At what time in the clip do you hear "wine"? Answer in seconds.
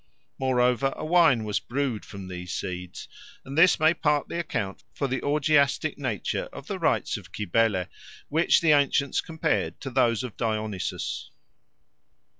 1.05-1.43